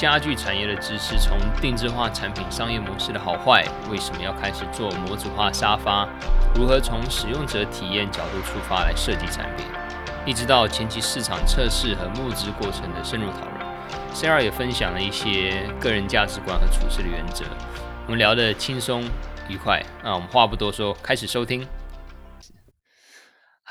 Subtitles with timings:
[0.00, 6.08] 家具产业的知识，从定制化产品商业模式的好坏，为什么要开始做模组化沙发，
[6.54, 9.66] 如何从使用者体验角度出发来设计产品，
[10.24, 14.14] 一直到前期市场测试和募资过程的深入讨论。
[14.14, 17.44] ，Sara 也分享了一些个人价值观和处事的原则，
[18.06, 19.04] 我们聊得轻松
[19.48, 19.82] 愉快。
[20.02, 21.68] 那我们话不多说，开始收听。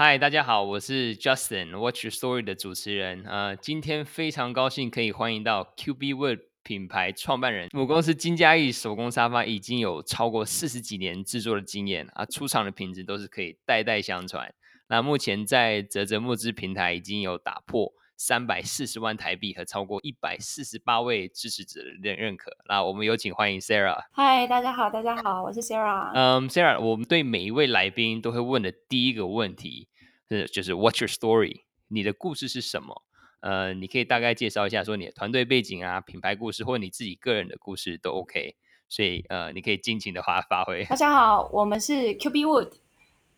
[0.01, 3.21] 嗨，大家好，我是 Justin，What's Your Story 的主持人。
[3.27, 14.53] 呃，今天非常高兴可以欢迎到 QB Wood 品牌创办人，母公司金嘉义手工沙发已经有超过四十几年制作的经验啊，出厂的品质都是可以代代相传。
[14.87, 22.51] 那目前在泽泽木资平台已经有打破三百四十万台币和超过一百四十八位支持者的认认可。
[22.69, 23.99] 那我们有请欢迎 Sarah。
[24.13, 26.11] 嗨，大家好，大家好，我是 Sarah。
[26.13, 29.87] 嗯，um，Sarah，我们对每一位来宾都会问的第一个问题。
[30.29, 31.63] 是，就是 What's your story？
[31.87, 33.01] 你的故事是什么？
[33.39, 38.55] 呃，你可以大概介绍一下，说你的团队背景啊、品牌故事，或者你自己个人的故事都 OK。
[38.87, 40.85] 所以，呃，你可以尽情的发发挥。
[40.85, 42.71] 大家好，我们是 QB Wood。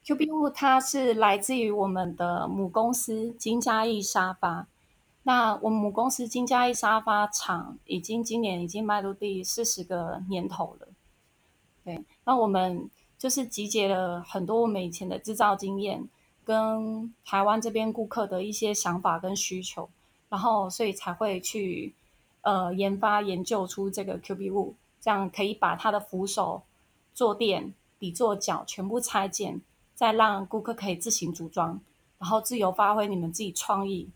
[0.04, 4.68] QB Wood 它是来自于我们的母公司金嘉义沙发。
[5.24, 10.90] 那我们母公司金嘉义沙发厂已经今年已经迈入第四十个年头了。
[11.86, 16.10] 对，那我们就是集结了很多我们以前的制造经验。
[16.52, 19.90] 跟台湾这边顾客的一些想法跟需求，
[20.28, 21.96] 然后所以才会去
[22.42, 26.64] 呃研发研究出这个 QB U，这样可以把它的扶手、
[27.14, 29.62] 坐垫、底座脚全部拆件，
[29.96, 31.80] 再让顾客可以自行组装，
[32.20, 34.10] 然后自由发挥你们自己创意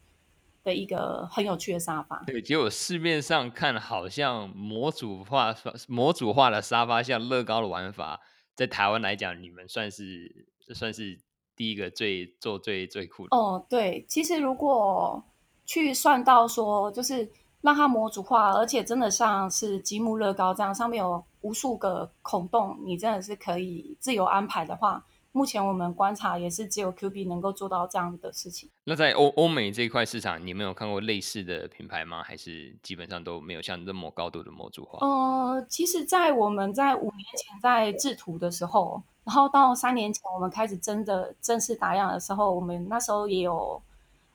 [0.66, 2.22] 的一个很有趣的沙发。
[2.28, 5.56] 对，结果市面上看好像模组化、
[5.88, 8.19] 模组化的沙发，像乐高的玩法，
[8.53, 11.17] 在台湾来讲，你们算是算是。
[11.55, 15.23] 第一个最做最最酷的哦，对，其实如果
[15.66, 17.29] 去算到说，就是
[17.61, 25.03] 让它模组化，而且真的像是积木乐高这样，上面有无数个孔洞，你真的是可以自由安排的话，
[25.35, 28.69] 目前我们观察也是只有 QB 能够做到这样的事情。
[28.85, 32.23] 那在欧欧美这一块市场，你们有看过类似的品牌吗？
[32.23, 35.06] 还是基本上都没有像这么高度的模组化？
[35.06, 39.03] 呃，其实，在我们在五年前在制图的时候。
[39.25, 43.81] 然后到三年前，我们开始真的正式打样的时候，我们那时候也有，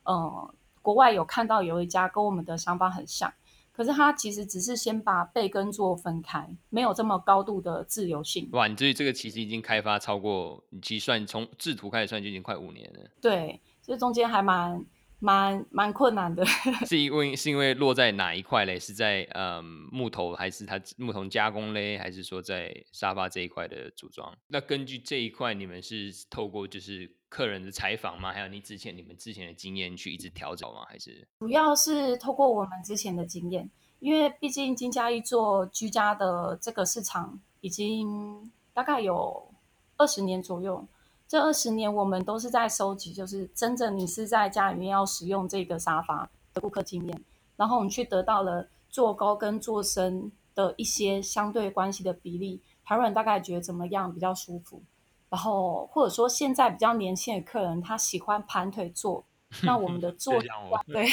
[0.03, 3.31] 呃，国外有看到有一家跟我们的想法很像，
[3.71, 8.49] 可是它其实只是先把背跟座分开，没有这么高度的自由性。
[8.51, 12.99] 哇，你这这个其实已经开发超过，你计算从制图开始算就已经快五年了。
[13.21, 14.85] 对，这中间还蛮。
[15.23, 16.43] 蛮蛮困难的，
[16.87, 18.79] 是因为是因为落在哪一块嘞？
[18.79, 21.95] 是在嗯木头，还是它木头加工嘞？
[21.95, 24.35] 还是说在沙发这一块的组装？
[24.47, 28.33] 那根据这一块，你们是透过就是客人的采访吗？
[28.33, 30.85] 还有你之前你们之前的经验去一直调整吗？
[30.89, 39.47] 还是主要是透过我们之前的经验，因为毕竟金嘉义做居家的这个市场已经大概有
[39.95, 40.85] 二十年左右。
[41.25, 47.23] 这二十年，我们都是在收集，就是真正你是在家里面要使用这个沙发的顾客经验，
[47.55, 54.83] 然后我们去得到了坐高跟坐深的一些相对关系的比例，台湾人大概觉得怎么样比较舒服，
[55.31, 59.25] 然后或者说现在比较年轻的客人他喜欢盘腿坐，
[59.65, 60.39] 那我们的坐
[60.85, 61.07] 对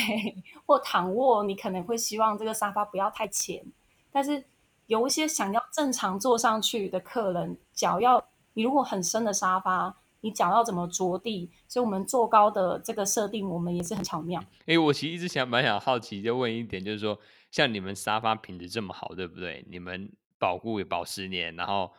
[0.67, 3.65] 或躺卧，你可能会希望这个沙发不要太前，
[4.13, 4.45] 但是
[4.89, 9.97] 有一些想要正常坐上去的客人，脚要你如果很深的沙发。
[10.21, 11.49] 你脚要怎么着地？
[11.69, 14.41] 所以，我们坐高的这个设定，我们也是很巧妙。
[14.63, 17.17] 哎、欸，我其实一直想蛮想好奇，就问一点，就是说，
[17.53, 19.65] 像你们沙发品质这么好，对不对？
[19.71, 21.93] 你们保固也保十年，然后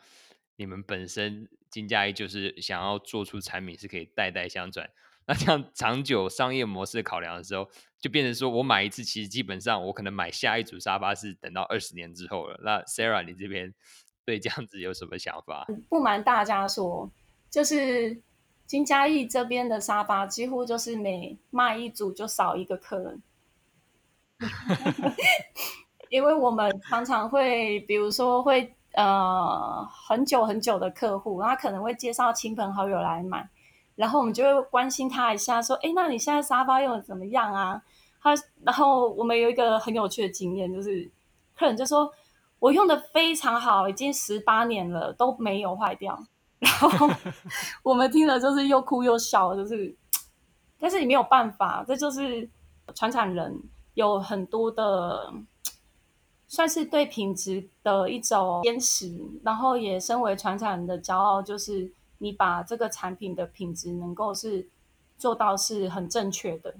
[0.60, 4.90] 你们本身金嘉义就是想要做出产品是可以代代相传。
[5.24, 7.66] 那这样长久商业模式考量的时候，
[7.98, 12.60] 就变成说我买一次，其实基本上我可能买下一组沙发是等到二十年之后了。
[12.62, 13.72] 那 Sarah，你这边
[14.26, 15.66] 对这样子有什么想法？
[15.88, 17.10] 不瞒大家说。
[17.48, 18.20] 就是
[18.66, 23.22] 金嘉义这边的沙发，几乎就是每卖一组就少一个客人，
[26.10, 33.48] 因为我们常常会，比如说会呃很久很久的客户，他可能会介绍亲朋好友来买，
[33.96, 37.82] 然后我们就会关心他一下，说：“哎，那你现在沙发用的怎么样啊？”
[38.22, 41.10] 他然后我们有一个很有趣的经验，就是
[41.56, 42.12] 客人就说
[42.58, 46.22] ：“我用的非常好，已经十八年了都没有坏掉。
[46.60, 47.08] 然后
[47.82, 49.96] 我们听了就是又哭又笑，就是，
[50.78, 52.46] 但是你没有办法，这就是
[52.94, 53.58] 传产人
[53.94, 55.32] 有很多的，
[56.50, 61.88] 算是对品质的一种坚持，然后也身为传产人的骄傲，就是
[62.18, 64.68] 你把这个产品的品质能够是
[65.16, 66.74] 做到是很正确的，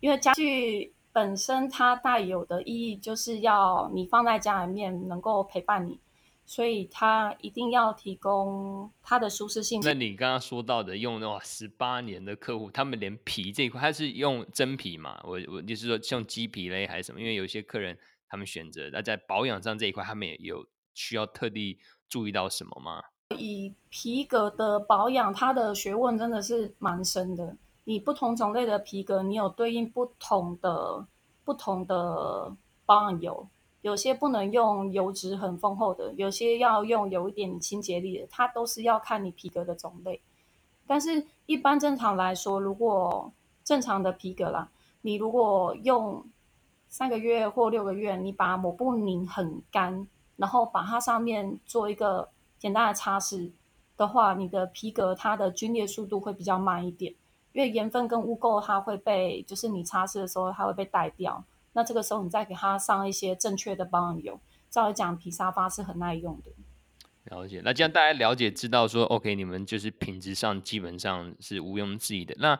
[0.00, 6.00] 因为家具本身它带有的意义就是要你放在家里面能够陪伴你。
[6.46, 9.80] 所以它一定要提供它的舒适性。
[9.84, 15.20] 那你刚刚说到的用的话，十八年的客户，他们连皮这一块，他是用真皮嘛？
[15.22, 17.20] 我我就是说，像鸡皮嘞还是什么？
[17.20, 17.96] 因为有些客人
[18.30, 21.78] 他们选择，那在保养上这一块，他们也有需要特地
[22.08, 23.02] 注意到什么吗？
[23.36, 27.56] 以皮革的保养，它的学问真的是蛮深的。
[27.84, 31.06] 你不同种类的皮革，你有对应不同的
[31.44, 32.54] 不同的
[32.86, 33.48] 保养油。
[33.82, 40.20] 有些不能用油脂很丰厚的，有些要用有一点清洁力的，它都是要看你皮革的种类。
[40.86, 43.32] 但是，一般正常来说，如果
[43.64, 44.68] 正常的皮革啦，
[45.00, 46.24] 你如果用
[46.90, 50.06] 三个月或六个月，你把抹布拧很干，
[50.36, 52.28] 然后把它上面做一个
[52.58, 53.52] 简单的擦拭
[53.96, 57.14] 的话，你的皮革它的龟裂速度会比较慢一点，
[57.52, 61.44] 因为盐分跟污垢它会被，就是你擦拭的时候它会被带掉。
[61.72, 66.50] 那这个时候，你再给它上一些正确的保养油，照理讲，皮沙发是很耐用的。
[67.26, 72.34] 了解，那这样大家了解知道说，OK，你们就是品质上基本上是毋庸置疑的。
[72.40, 72.58] 那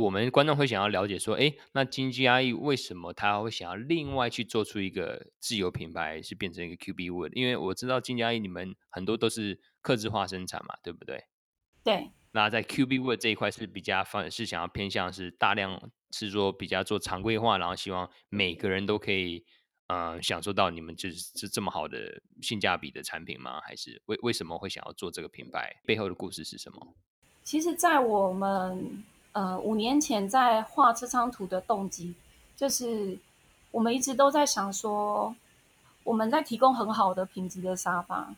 [0.00, 7.32] 我们观众会想要了解说，哎，那金嘉义为什么他会想要另外去做出一个自有品牌，是变成一个 QB Wood？
[7.34, 11.24] 因为我知道金嘉义你们很多都是客制化生产嘛，对不对？
[11.84, 12.10] 对。
[12.32, 15.90] 那在 QB Wood 这一块是比较方，是想要偏向是大量。
[16.12, 19.44] 是说比较做常规化，然后希望每个人都可以，
[19.86, 23.60] 呃，享受到你们就是是这么好的性价比的产品吗？
[23.60, 25.72] 还是为为什么会想要做这个品牌？
[25.86, 26.96] 背后的故事是什么？
[27.44, 32.14] 其实，在我们呃五年前在画这张图的动机，
[32.56, 33.18] 就是
[33.70, 35.34] 我们一直都在想说，
[36.04, 38.34] 我们在提供很好的品质的沙发，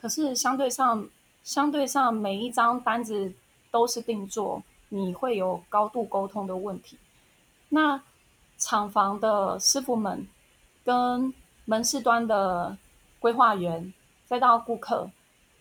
[0.00, 1.08] 可是相对上，
[1.42, 3.32] 相对上每一张单子
[3.70, 6.96] 都是定做，你会有高度沟通的问题。
[7.70, 8.00] 那
[8.56, 10.26] 厂房的师傅们
[10.84, 11.32] 跟
[11.64, 12.76] 门市端的
[13.18, 13.92] 规划员，
[14.26, 15.10] 再到顾客，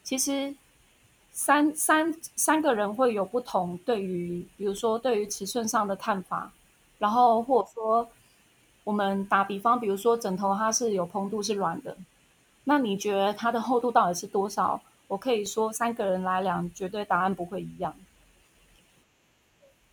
[0.04, 0.56] 其实
[1.38, 6.52] 三三三个人会有不同对于，比如说对于尺寸上的看法，
[6.98, 8.10] 然后或者说
[8.84, 11.96] 我们打比方，比如说枕头它是有蓬度是软的，
[12.64, 14.82] 那你觉得它的厚度到底是多少？
[15.08, 17.94] 我可以说三个人来量，绝对答案不会一样。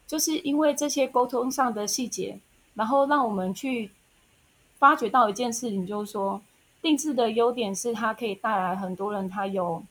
[0.07, 2.39] 就是因为这些沟通上的细节，
[2.73, 3.91] 然后让我们去
[4.79, 6.41] 发觉到一件事情，就是说
[6.81, 9.85] 定制的优点是它可以带来很多人，他有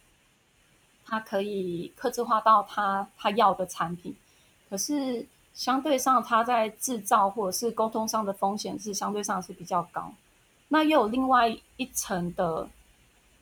[1.06, 4.16] 他可以克制化到他他要的产品，
[4.70, 10.14] 可是相对上他在制造或者是沟通上的风险是相对上是比较高。
[10.70, 12.68] 那又有另外一层的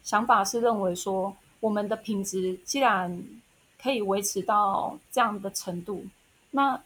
[0.03, 3.23] 想法是认为说，我们的品质既然
[3.81, 6.05] 可以维持到这样的程度。
[6.49, 6.81] 那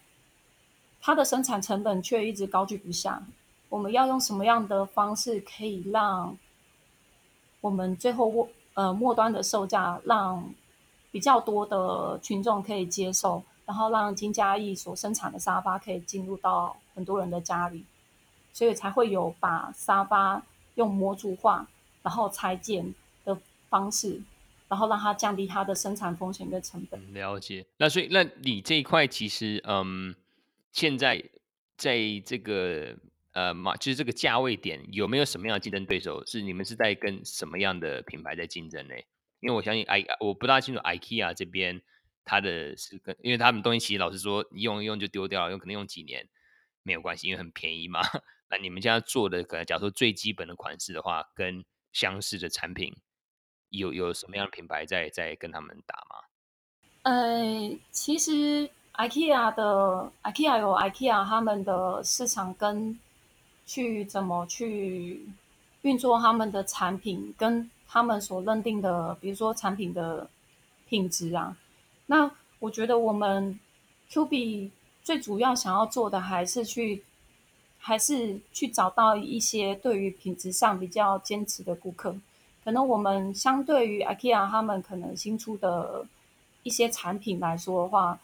[1.00, 3.20] 它的生产成本却一直高居不下，
[3.68, 6.36] 我们要用什么样的方式可以让
[7.60, 10.48] 我们最后末呃末端的售价让
[11.16, 17.86] 比较多的群众可以接受，然后让金嘉义所生产的沙发可以进入到很多人的家里，
[18.52, 20.42] 所以才会有把沙发
[20.74, 21.66] 用模组化
[22.02, 22.94] 然后拆件
[23.24, 23.38] 的
[23.70, 24.20] 方式。
[24.68, 27.14] 然后让它降低它的生产风险跟成本。
[27.14, 27.64] 了解。
[27.78, 30.12] 那所以，那你这一块其实，嗯，
[30.72, 31.22] 现在
[31.78, 31.96] 在
[32.26, 32.96] 这个
[33.32, 36.26] 呃嘛，就是这个价位点，有没有什么样的竞争对手？
[36.26, 38.94] 是你们是在跟什么样的品牌在竞争呢？
[39.46, 41.80] 因为我相信，I 我不大清楚 IKEA 这边
[42.24, 46.28] 它的是跟，因为他们东西其实老实说，用一用就丢掉了，有可能用几年
[46.82, 48.00] 没有关系，因为很便宜嘛。
[48.50, 52.92] 那你们现在做的，可能假如说最基本的款式的话，跟相似的产品。
[53.70, 56.24] 有有什么样的品牌在在跟他们打吗？
[57.02, 62.98] 呃，其实 IKEA 的 IKEA 有 IKEA 他们的市场跟
[63.66, 65.28] 去怎么去
[65.82, 70.28] 运作他们的产品，跟他们所认定的，比如说产品的
[70.88, 71.56] 品质啊。
[72.06, 73.58] 那我觉得我们
[74.10, 74.70] QB
[75.02, 77.02] 最主要想要做的还是去
[77.78, 82.16] 还是去找到一些对于品质上比较坚持的顾客。
[82.64, 86.04] 可能我们相对于 IKEA 他们可能新出的
[86.64, 88.18] 一些产品来说的话，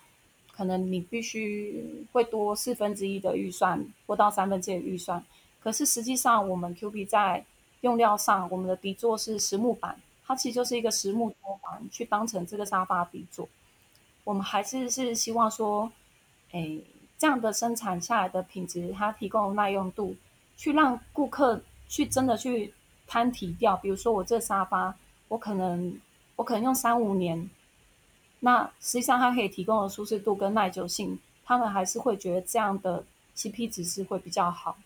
[0.50, 5.24] 可能你必须会多四分之一的预算，或到三分之一的预算。
[5.60, 7.44] 可是实际上，我们 QB 在
[7.82, 9.96] 用料上，我们的底座是实木板，
[10.26, 13.48] 它其实就是一个实木托板，去当成这个沙发底座。
[14.24, 15.90] 我们还是是希望说，
[16.52, 16.78] 哎，
[17.18, 20.16] 这样的生产下来的品质，它提供耐用度，
[20.56, 22.72] 去让顾客去真的去
[23.06, 23.76] 摊提掉。
[23.76, 24.94] 比如说我这沙发，
[25.28, 26.00] 我可能
[26.36, 27.50] 我可能用三五年，
[28.38, 33.04] 那实际上它可以提供的舒适度跟耐久性，他们还是会觉得这样的
[33.36, 34.76] CP 值是会比较好。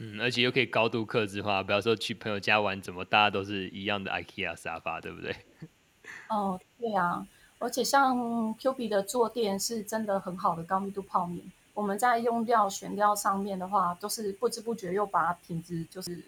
[0.00, 5.34] 嗯，而且又可以高度克制化，不要说去朋友家玩，怎么大家都是一样的 IKEA 沙发，对不对？
[6.30, 7.26] 哦，对啊。
[7.58, 8.16] 而且像
[8.56, 16.22] Cubic 的坐垫是真的很好的高密度泡棉，我们在用料选料上面的话，都是不知不觉又把品质就是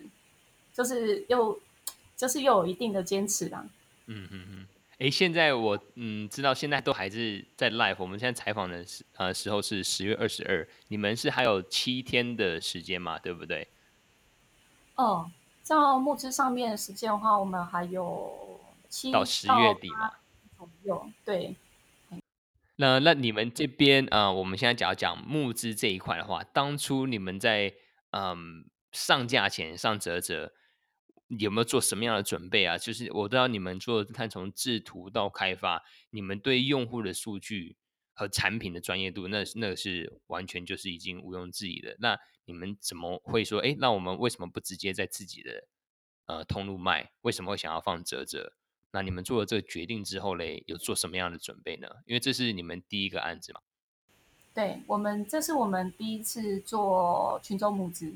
[0.72, 1.56] 就是又
[2.16, 3.64] 就是又有一定的坚持啦。
[4.06, 4.66] 嗯嗯嗯。
[5.00, 13.66] 哎、欸，现在我嗯知道现在都还是在 live，我们现在采访的时呃时候是十月二十二，你们是还有七天的时间嘛，对不对？
[14.96, 15.30] 哦，
[15.62, 20.12] 照募资上面的时间的话，我们还有七到十月底嘛。
[20.84, 21.56] 有对，
[22.76, 27.72] 那那你们这边啊、呃，我们现在讲讲募资这一块的话，当初你们在
[28.10, 30.52] 嗯上架前上啧啧，
[31.38, 32.76] 有没有做什么样的准备啊？
[32.76, 37.76] 就是我知道你们做看从制图到开发，你们对用户的数据
[38.14, 41.96] 和产品的专业度，那那是完全就是已经毋庸置疑的。
[42.00, 45.68] 那你们怎么会说，哎，那我们为什么不直接在自己的
[46.26, 47.12] 呃通路卖？
[47.20, 48.52] 为什么会想要放折折？
[48.90, 51.88] 那你们做了这个决定之后嘞，有做什么样的准备呢？
[52.06, 53.60] 因为这是你们第一个案子嘛。
[54.52, 58.12] 对，我们这是我们第一次做群众募资。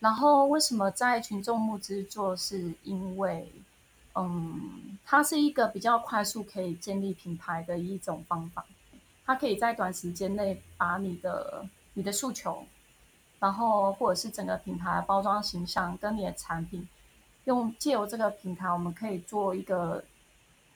[0.00, 2.36] 然后为什么在群众募资做？
[2.36, 3.52] 是因为，
[4.14, 8.64] 嗯，它是一个比较快速可以建立品牌的一种方法。
[9.26, 12.64] 它可以在短时间内把你的你的诉求，
[13.40, 16.88] 然后或者是整个品牌包装形象跟你的产品。
[17.44, 20.04] 用借由这个平台，我们可以做一个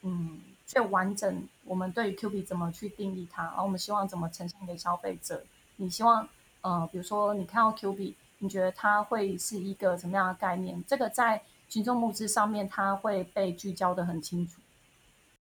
[0.01, 1.47] 嗯最完整。
[1.65, 5.45] 我们对于 Q 币怎么去定义它，然后我们希望怎么呈现给消费者？
[5.77, 6.27] 你希望
[6.61, 10.83] 呃，比如说你看到 Q 币你觉得它会是一个什么样的概念？
[10.85, 14.59] 这个在群众募资上面，它会被聚焦的很清楚。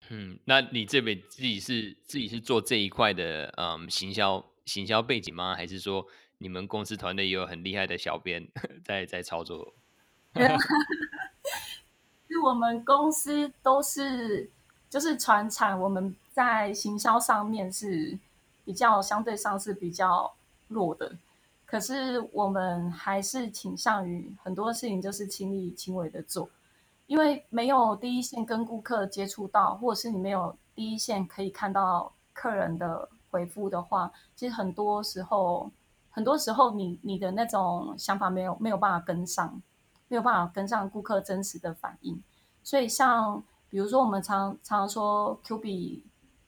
[0.10, 5.54] 嗯，那你这边自己是自己是做这一块的嗯行销行销背景吗？
[5.54, 6.08] 还是说
[6.40, 8.48] 你们公司团队也有很厉害的小编
[8.84, 9.72] 在在操作？
[12.28, 14.50] 是我们公司都是
[14.90, 18.18] 就是传产，我们在行销上面是
[18.66, 20.34] 比较相对上是比较
[20.68, 21.16] 弱的，
[21.70, 26.50] 可是我们还是倾向于很多事情就是亲力亲为的做，
[27.06, 35.70] 因为没有第一线跟顾客接触到，或者是你没有第一线可以看到客人的回复的话，其实很多时候
[36.10, 39.62] 很多时候你你的那种想法没有没有办法跟上。
[40.12, 42.20] 没有办法跟上顾客真实的反应，
[42.64, 46.02] 所以像比如说我们常常说 Cubic，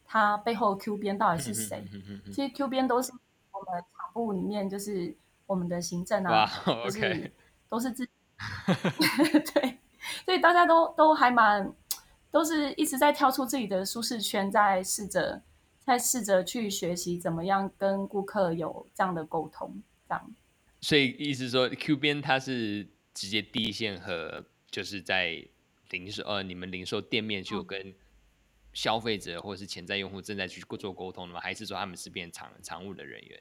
[0.04, 1.88] 它背后 Q 边到底是谁？
[2.34, 3.12] 其实 Q 边都是
[3.52, 5.16] 我们厂部里面就是
[5.46, 6.46] 我们的行政啊
[6.90, 7.32] 是
[7.70, 8.12] 都是自己
[9.54, 9.78] 对，
[10.26, 11.74] 所以大家都都还蛮
[12.30, 15.42] 都是一直在跳出自己的舒适圈，在试着
[15.80, 20.36] 在试着去学习怎么样跟顾客有这样的沟通，这样。
[20.82, 22.88] 所以意思说 Q 边它是。
[23.14, 25.46] 直接第一线和就是在
[25.90, 27.94] 零售呃，你们零售店面就跟
[28.72, 31.42] 消费者或者是潜在用户正在去做沟通的吗？
[31.42, 33.38] 还是说他们是变常常务的人员？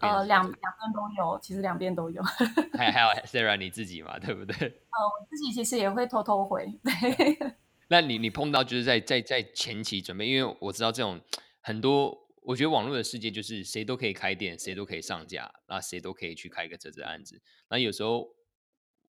[0.00, 2.22] 呃，两两边都有，其实两边都有。
[2.76, 4.54] 还还有 Sarah 你自己嘛，对不对？
[4.56, 6.66] 呃，我自己其实也会偷偷回。
[6.82, 7.54] 对。
[7.88, 11.20] 那你你碰到就是在在在前期准备，因为我知道这种
[11.60, 17.40] 很多，我觉得网络的世界就是谁都可以开店，谁都可以上架，那谁都可以去开一个这这案子。
[17.68, 18.34] 那有时候。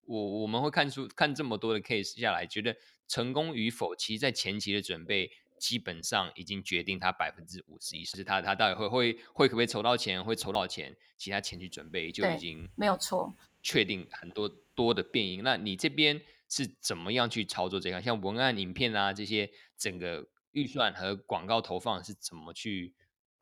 [0.08, 2.77] 我我们会看出看这么多的 case 下来，觉得
[3.08, 5.32] 成功与否，其实在前期的准备
[5.65, 15.41] 基本上已经决定他百分之五十以上，是他他到底会会会可不可以筹到钱，会筹到钱，其他前期准备就已经没有错，确定很多多的变因。
[15.43, 18.00] 那你这边是怎么样去操作这个？
[18.00, 22.93] 像文案、影片啊这些，整个预算和广告投放是怎么去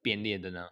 [0.02, 0.70] 编列的呢？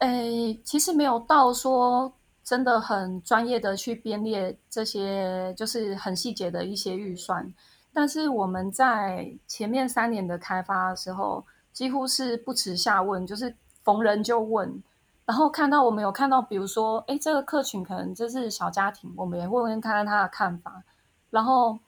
[0.00, 2.14] 诶，其实没有到说。
[2.42, 7.54] 真的很专业的去编列这些，就是很细节的一些预算。
[7.92, 14.82] 但是我们在前面三年的开发的时候，几乎是不耻下问，就是逢人就问。
[15.24, 20.82] 然后看到我们有看到，比如说，哎，这个客群可能就是小家庭，我们也会问问看看他的看法。
[21.30, 21.78] 然后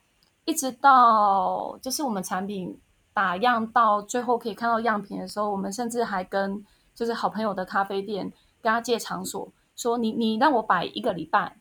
[0.45, 2.79] 一直到就是我们产品
[3.13, 8.31] 打样到最后可以看到样品的时候，我们甚至还跟就是好朋友的咖啡店
[8.61, 9.51] 跟他借场所。
[9.75, 11.57] 说你你让我摆一个礼拜，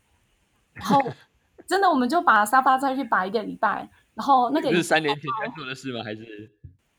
[0.75, 1.03] 然后
[1.67, 6.03] 真的，我们就把沙发再去摆一个礼拜，然后那个是三年前才做的事吗？
[6.05, 6.51] 还是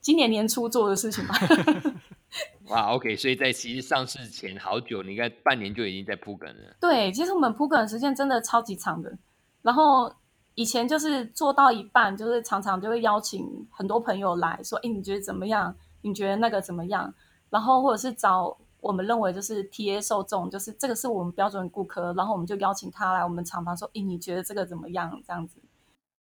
[0.02, 1.36] 今年年初做的事情吧？
[2.70, 6.76] 哇，OK，所以在其实上市前好久，你应该半年就已经在铺梗了。
[6.80, 9.16] 对，其实我们铺梗的时间真的超级长的。
[9.62, 10.12] 然后
[10.56, 15.76] 以前就是做到一半，就是常常就会邀请很多朋友来说：“哎，你觉得怎么样？
[16.02, 17.14] 你觉得那个怎么样？”
[17.52, 25.60] 然后或者是找我们认为就是 TA 受众，就是这个是我们标准顾客，然后我们就邀请他来我们厂房说：“哎，你觉得这个怎么样？”这样子。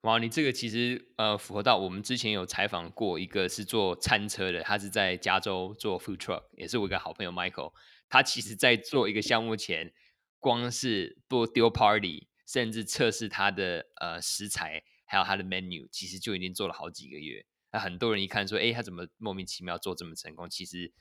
[0.02, 7.74] 哇，你这个其实呃符合到我们之前有采访过一个是做餐车的，他是在加州做 food truck，也是我一个好朋友 Michael。
[8.08, 9.92] 他其实在做一个项目前，
[10.40, 17.46] 光是不丢 party，甚至测试他的呃食材，还有他的 menu，其实就已经做了好几个月。
[17.74, 20.50] 那很多人一看说，哎，他怎么莫名其妙做这么成功？
[20.50, 20.94] 其实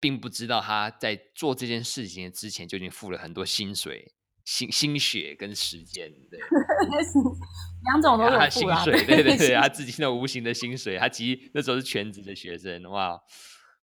[0.00, 4.15] 并不知道他在做这件事情之前就已经付了很多薪水。
[4.46, 6.38] 心心血跟时间，对，
[7.84, 8.48] 两种都有付啊。
[8.48, 13.20] 薪水，对对 对，他自己那无形的薪水，他其实那时候是全职的学生，哇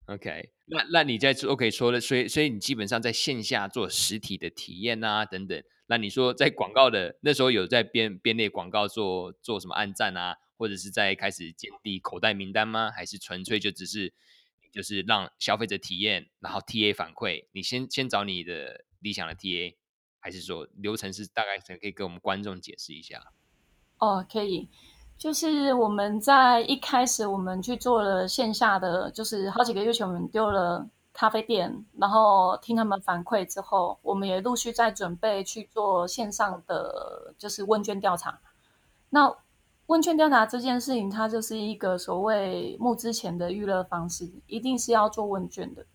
[0.05, 12.89] ，OK，那那你在做 OK 说了，所以所以你基本上在线下做实体的体验啊等等，那你说在广告的那时候有在编编列广告做做什么暗赞啊，或者是在开始建立口袋名单吗？
[12.89, 14.13] 还是纯粹就只是
[14.71, 19.75] 就是让消费者体验，然后 TA 反馈，你先先找你的理想的 TA。
[20.23, 23.21] 还是说流程是大概可以给我们观众解释一下？
[23.97, 24.69] 哦，可以，
[25.17, 38.39] 就是我们在一开始我们去做了线下的，就是好几个月前我们丢了咖啡店，然后听他们反馈之后，我们也陆续在准备去做线上的，就是问卷调查。
[39.09, 39.35] 那
[39.87, 45.85] 问卷调查这件事情，它就是一个所谓募资前的预热方式，一定是要做问卷的，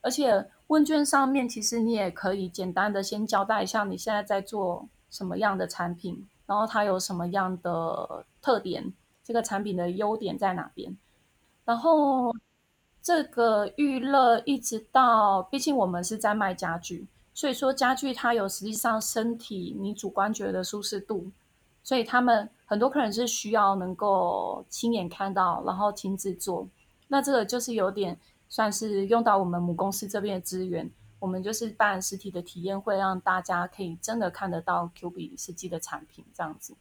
[0.00, 0.50] 而且。
[0.70, 8.92] 问卷上面其实你也可以简单的先交代一下你现在在做什么样的产品，然后它有什么样的特点，
[9.24, 10.96] 这个产品的优点在哪边。
[11.64, 12.32] 然后
[13.02, 21.32] 这个预热一直到，毕竟我们是在卖家具，所以说家具它有实际上身体你主观觉得舒适度，
[21.82, 26.68] 所以他们很多客人是需要能够亲眼看到，然后亲自做。
[27.08, 28.16] 那这个就是有点。
[28.50, 36.76] 算是用到我们母公司这边的资源，我们就是办实体的体验会，让大家可以真的看得到 Q B 实际的产品这样子。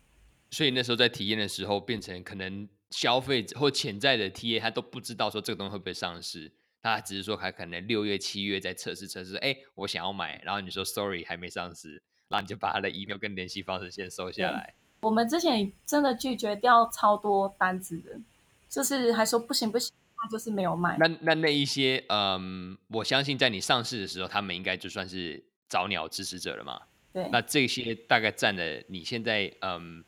[0.49, 6.51] 所以那时候在体验的时候，变成可能消费者或潜在的 T A 他都不知道说这个东西会不会上市，
[6.81, 14.73] 他只是说还可能六月七月在测试测试，哎，我想要买，然后你说 Sorry 还没上市，然后你就把他的 email 跟联系方式先收下来。
[15.01, 18.19] 我们之前真的拒绝掉超多单子的，
[18.67, 19.93] 就是还说不行不行。
[20.21, 20.97] 他就是没有卖。
[20.99, 26.81] 那那那一些，嗯，我相信在你上市的时候，他们应该就算是早鸟支持者了嘛。
[27.13, 27.27] 对。
[27.31, 30.03] 那这些大概占了你现在，嗯，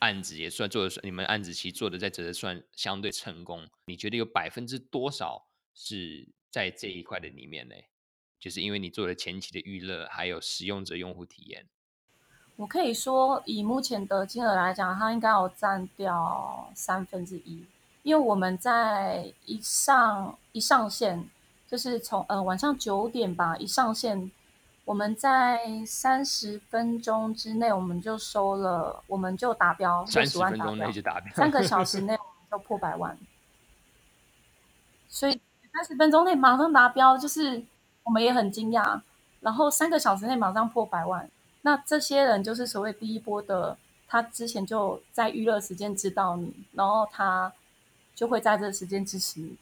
[0.00, 3.68] 案子也算做的，你们案子其实做的在这算相对成功。
[3.84, 7.74] 你觉得有百分之多少是在这一块的里面呢？
[8.38, 11.66] 就是因为你做了前期的预热，还有使用者用户体验。
[12.56, 17.64] 我可以说，以目前的金额来讲，它应该有占掉三分之一。
[18.02, 21.28] 因为我们在一上一上线，
[21.68, 24.30] 就是从呃晚上九点吧一上线，
[24.86, 30.92] 我们在三十分钟之内我们就收了，我们就达标三十万达标，
[31.34, 33.18] 三个 小时内我们就破百万，
[35.08, 35.38] 所以
[35.70, 37.62] 三十分钟内马上达标，就是
[38.04, 38.98] 我们也很惊讶。
[39.40, 43.76] 然后三个小时内马上破百万，那这些人就是所谓第一波的，
[44.08, 47.52] 他之前就在预热时间知道你，然后他。
[48.20, 49.56] 就会在这个时间支持你。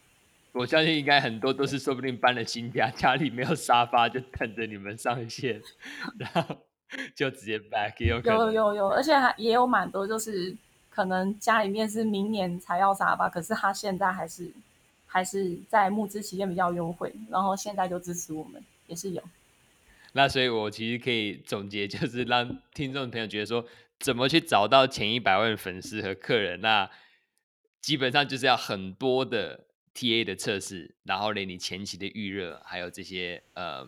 [0.51, 5.63] 我相信应该很多都是说不定搬了新家，家里没有沙发，就等着你们上线，
[6.19, 6.57] 然后
[7.15, 8.21] 就直接 back 有。
[8.21, 10.53] 有有有，而且还也有蛮多，就是
[10.91, 14.51] 可能家里面是明年才要沙发，可是他现在还是
[15.07, 19.23] 还是在募资期间比较优惠，然后现在就支持我们，也是有。
[20.15, 23.65] 那所以，我其实可以总结，就是让听众朋友觉得说，
[24.01, 26.91] 怎么去找到前一百万粉丝和客人那。
[27.89, 33.83] 基本上就是要很多的 TA 的测试，然后连你前期的预热，还有这些呃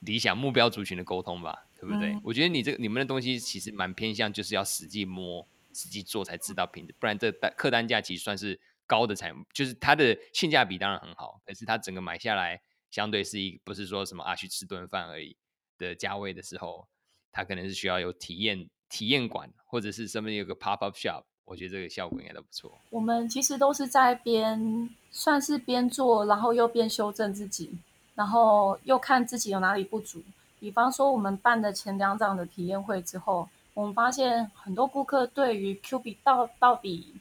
[0.00, 2.10] 理想目标族群的沟通吧，对不对？
[2.10, 15.34] 嗯、我觉得你这个你们的东西其实蛮偏向，就是要实际摸、实际做才知道品质，不然这单客单价其实算是高的才，就是它的性价比当然很好，可是它整个买下来相对是一不是说什么啊去吃顿饭而已
[15.78, 16.86] 的价位的时候，
[17.32, 21.24] 它可能是需要有体验体验馆，或者是上面有个 pop up shop。
[21.46, 22.70] 我觉得这个效果应该都不错。
[22.90, 27.70] 我们其实都是在边算是边做，然后又边修正自己，
[28.14, 30.20] 然后又看自己有哪里不足。
[30.58, 37.14] 比方说，我们办的前两场的体验会之后，我们发现很多顾客对于 Q B 到到底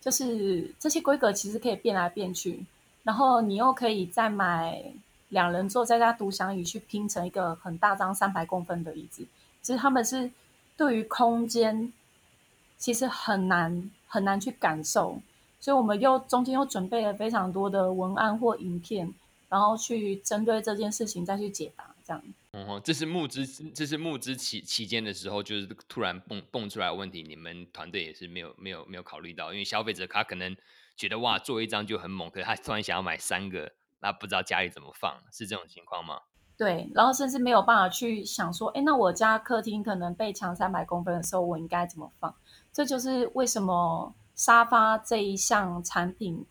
[0.00, 2.64] 就是这些规格其实可以变来变去，
[3.02, 4.84] 然后你又可以再买
[5.30, 9.24] 两人座再加独享椅去拼成一个很大张三百公分的椅子。
[9.62, 10.30] 其实他们是
[10.76, 11.90] 对于空间
[12.84, 15.18] 其实很难很难去感受，
[15.58, 19.10] 所以我们又中间又准备了非常多的文案或影片，
[19.48, 22.22] 然后去针对这件事情再去解答，这样。
[22.52, 30.54] 哦，这是募资，这是募资期期间的时候，就是突然蹦蹦出来的问题，你们团队也是没有没有没有考虑到，因为消费者他可能
[30.94, 36.20] 觉得哇，做一张就很猛，可是他突然想要买三个，那不知道家里怎么放，是这种情况吗？
[36.58, 42.32] 对，然后甚至没有办法去想说，哎，那我家客厅可能被墙三百公分的时候，我应该怎么放？
[42.74, 46.44] 这就是为什么沙发这一项产品，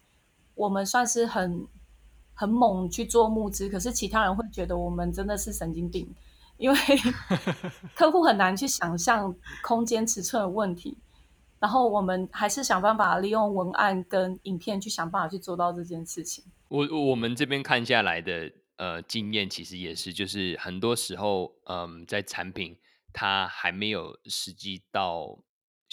[0.55, 1.67] 我们算是很。
[2.36, 6.12] 很猛去做募资，可是其他人会觉得我们真的是神经病，
[6.57, 6.75] 因为
[7.93, 10.97] 客户很难去想象空间尺寸的问题，
[11.59, 16.43] 然后我们还是想办法利用文案跟影片去想办法去做到这件事情。
[16.69, 22.75] 我我们这边看下来的呃经验，其实也是，就是很多时候，嗯、呃，在产品
[23.13, 25.38] 它还没有实际到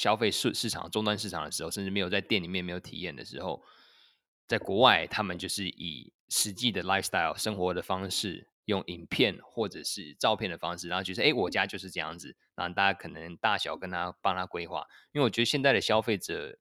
[0.00, 3.62] 消费市市场终端市场的时候，甚至没有在店里面没有体验的时候，
[4.46, 14.86] 在国外他们就是以实际的 lifestyle 生活的方式，用影片或者是照片的方式，然后就是哎，我家就是这样子，然后大家可能大小跟他帮他规划。
[15.12, 16.56] 因为我觉得现在的消费者，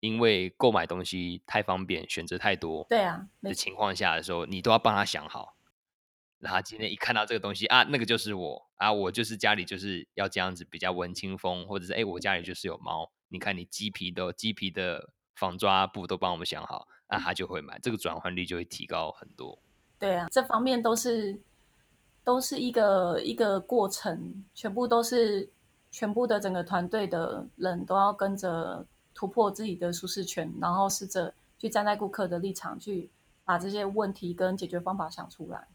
[0.00, 5.56] 因为购买东西太方便，选择太多，对啊的情况下的时候，你都要帮他想好。
[6.40, 16.88] 然后今天一看到这个东西啊，那个就是我啊，我就是家里就是要这样子比较文青风，或者是哎，我家里就是有猫，你看你鸡皮的鸡皮的防抓布都帮我们想好。
[17.08, 19.58] 那他就会买，这个转换率就会提高很多。
[19.98, 21.38] 对啊，这方面都是
[22.24, 25.48] 都是一个一个过程，全部都是
[25.90, 33.10] 全部的整个团队的人都要跟着突破自己的舒适圈，然后试着去站在顾客的立场去
[33.44, 35.68] 把这些问题跟解决方法想出来。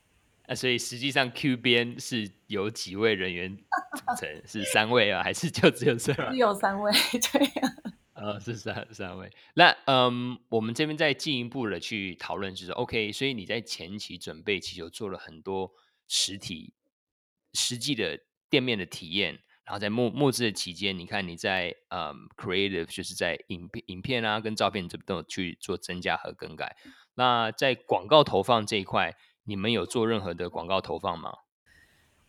[0.47, 4.41] 那所以实际上 Q 边是有几位人员组成？
[4.47, 6.13] 是三位啊，还是就只有这？
[6.31, 6.91] 只有三位，
[7.31, 7.69] 对啊。
[8.13, 9.29] 呃，是三三位。
[9.53, 13.11] 那嗯，我们这边再进一步的去讨论，就是 OK。
[13.11, 15.71] 所以你在前期准备期就做了很多
[16.07, 16.73] 实体、
[17.53, 26.75] 实际的店面的体验，然后在募募资的期间，你看你在嗯 creative，就是在影片、影片啊跟照片这都有去做增加和更改。
[27.13, 29.15] 那在广告投放这一块，
[29.47, 31.33] 你们有做任何的广告投放吗？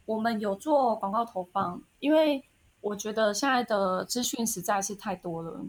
[0.07, 2.44] 我们有做广告投放，因为。
[2.81, 5.64] 我觉得现在的资讯实在是太多了，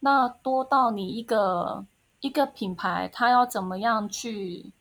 [0.00, 1.84] 那多到你一个
[2.20, 4.72] 一个品牌，它要怎么样去，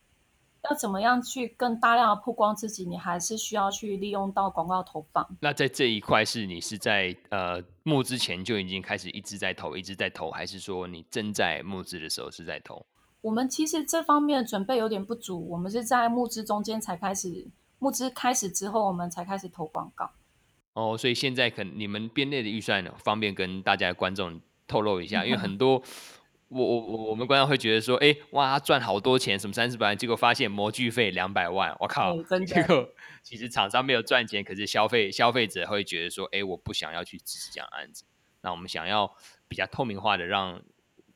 [0.63, 5.27] 要怎么样去更大量的曝光自己，你还是需要去利用到广告投放。
[5.41, 12.85] 那在这一块是你是在呃募资前就已经开始一直在投，一直在投，还是说你正在募资的时候是在投？
[13.25, 17.47] 我们其实这方面的准备有点不足，我们是在募资中间才开始，
[17.79, 20.11] 募资开始之后我们才开始投广告。
[20.73, 25.81] 哦，所以现在可能你们编列的预算方便跟大家的观众透露一下，因为很多
[26.49, 32.87] 我我我我们观众会觉得说，哎，哇，他赚好多钱，什么三四百万，结果发现模具费两百万，我靠，结果
[33.23, 38.03] 其实厂商没有赚钱，可是消费消费者会觉得说，哎，我不想要去支持这样案子。
[38.41, 39.15] 那我们想要
[39.47, 40.61] 比较透明化的让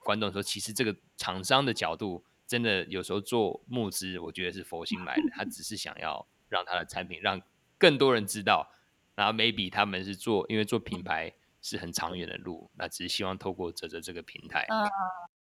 [0.10, 7.40] 观众说，其实这个厂商的角度真的有时候做募资，我觉得是佛心来的，他只是想要让他的产品让
[7.78, 8.72] 更多人知道。
[9.14, 14.66] 然后 maybe 他们是做，因为做品牌是很长远的路，那只是希望透过泽泽这个平台，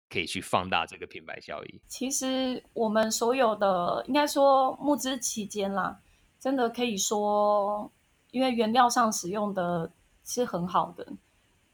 [0.10, 1.80] 可以去放大这个品牌效益。
[1.88, 6.02] 其实我们所有的，应该说募资期间啦，
[6.38, 7.90] 真的可以说，
[8.32, 9.90] 因为原料上使用的
[10.26, 11.14] 是很好的，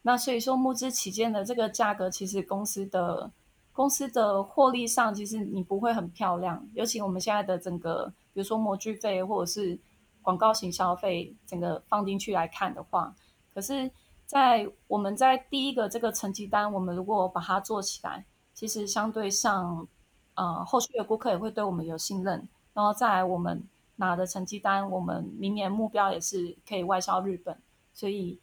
[0.05, 3.31] 那所以说募资期间的这个价格，其实公司的
[3.73, 6.65] 公司的获利上，其实你不会很漂亮。
[6.73, 9.79] 尤其我们现在的整个，比如说模具费或者是。
[10.25, 13.13] 广告型消费整个放进去来看的话，
[13.53, 13.91] 可是，
[14.25, 19.87] 在我们在第一个这个成绩单，我们如果把它做起来，其实相对上，
[20.33, 22.49] 呃，后续的顾客也会对我们有信任。
[22.73, 23.63] 然后再来我们
[23.97, 27.55] 拿的成绩单，我们明年目标也是可以外销日本。
[27.93, 28.39] 所以，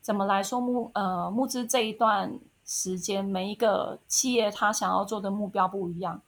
[0.00, 6.22] 怎么来说募呃募资这一段时间，每一个企业他想要做的目标不一样。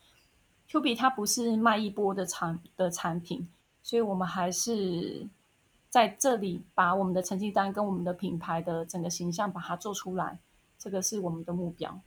[0.69, 3.49] Q B 它不是卖一波的产的产品。
[3.85, 5.27] 所以，我们还是
[5.89, 10.39] 在这里把我们的成绩单跟我们的品牌的整个形象把它做出来，
[10.79, 12.01] 这个是我们的目标。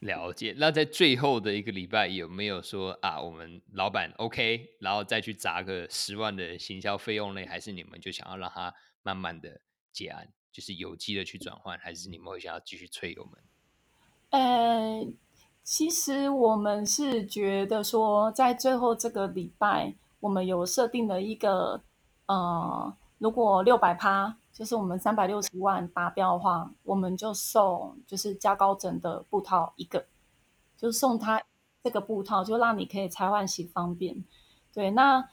[0.00, 0.54] 了解。
[0.58, 7.46] 那在最后的一个礼拜，有没有说啊，我们老板 OK，然后再去砸个十万的行销费用呢？
[7.48, 10.28] 还是你们就想要让他慢慢的结案？
[10.52, 13.42] 就是有机的去转换，还是你们会想要继续催油门？
[14.30, 15.08] 呃，
[15.62, 21.82] 其实我们是觉得说，在最后这个礼拜，我们有设定了一个，
[22.26, 30.06] 呃，如果六百趴，就是我们三百六十万达标的话，我们就送就是加高枕的布套一个，
[30.76, 31.42] 就送他
[31.82, 34.24] 这个布套，就让你可以拆换洗方便。
[34.72, 35.28] 对，那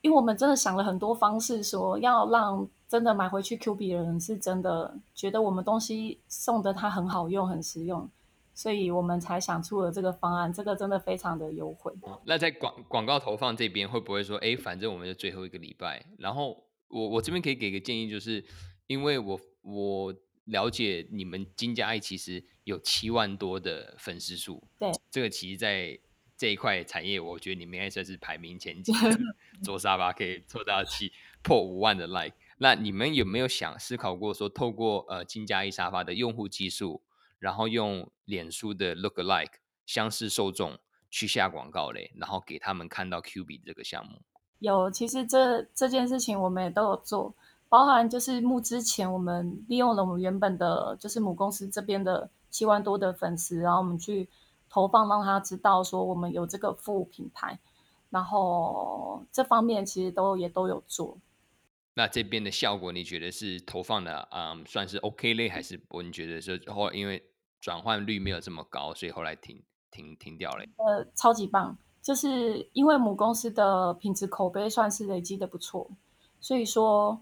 [0.00, 8.10] 因为我们真的想了很多方式，说要让真的买回去 Q 币的人是真的觉得我们东西送的它很好用、很实用。
[8.56, 11.92] 所以我们才想出了这个方案，这个真的非常的优惠。
[12.24, 18.44] 那在广广告投放这边会不会说，哎，反正我们就最后一个礼拜，然后我我这边可以给个建议，就是
[18.86, 25.98] 因为我我了解你们金家爱其实有七万多的粉丝数，对，这个其实在
[26.36, 28.92] 这一块产业，我觉得你们应该算是排名前几，
[29.64, 31.10] 做沙发可以做到七
[31.42, 32.36] 破五万的 like。
[32.58, 37.02] 那你们有没有想思考过说，透过呃金嘉一沙发的用户基数？
[37.40, 40.78] 然后用脸书的 Lookalike 相似受众
[41.10, 44.22] 去下广告嘞，然后给他们看到 QB 这个项目。
[44.60, 47.34] 有，其实这这件事情我们也都有做，
[47.68, 54.30] 包含就是募资前，我们利用了我们原本的就是母公司这边的七万多的粉丝，然后我们去
[54.70, 57.58] 投放，让他知道说我们有这个服务品牌，
[58.08, 61.18] 然后这方面其实都也都有做。
[61.94, 66.02] 那这边的效果，你觉得是投放的嗯算是 OK 嘞，还是不？
[66.02, 67.22] 你觉得是后因为？
[67.60, 69.58] 转换率没有这么高，所以后来停
[69.90, 70.66] 停停掉了。
[70.76, 75.90] 呃，超级棒，就是因为母公司的品质口碑算是累积的不错，
[76.40, 77.18] 所以说，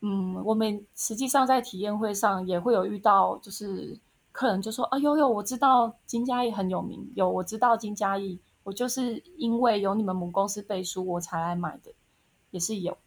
[0.00, 3.96] 嗯，我们实际上在体验会上也会有遇到，就是
[4.32, 11.92] 客人就说：“哎呦呦，我知道金嘉义很有名，有我知道金嘉义，我就是因为有你们母公司背书，我才来买的，
[12.50, 12.98] 也是有。”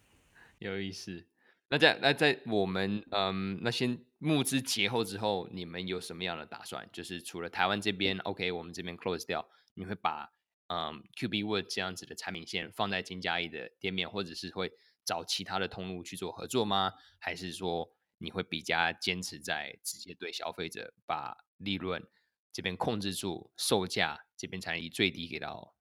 [0.60, 1.26] 有意思。
[1.68, 6.88] 那在那在我们嗯那先募资节后之后，你们有什么样的打算？
[6.92, 10.32] 就是除了台湾这边 OK，我们这边 close 掉，你会把
[10.68, 14.72] 嗯 QB Word 这样子的产品线放在金嘉义的店面，或者是会
[15.04, 16.92] 找其他的通路去做合作吗？
[17.18, 22.04] 还是说你会比较坚持在直接对消费者，把利润
[22.52, 25.74] 这边控制住，售价这边才能以最低给到？